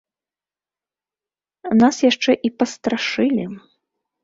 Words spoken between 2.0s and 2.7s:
яшчэ і